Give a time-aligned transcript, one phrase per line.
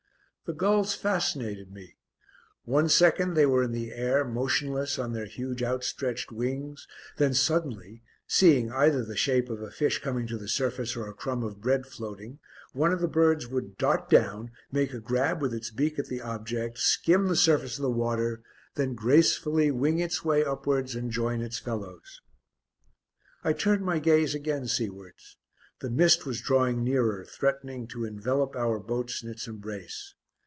[0.47, 1.95] The gulls fascinated me;
[2.65, 8.03] one second they were in the air motionless on their huge outstretched wings, then suddenly,
[8.27, 11.61] seeing either the shape of a fish coming to the surface, or a crumb of
[11.61, 12.39] bread floating,
[12.73, 16.19] one of the birds would dart down, make a grab with its beak at the
[16.21, 18.43] object, skim the surface of the water,
[18.75, 22.19] then gracefully wing its way upwards and join its fellows.
[23.41, 25.37] I turned my gaze again seawards:
[25.79, 30.13] the mist was drawing nearer, threatening to envelop our boats in its embrace.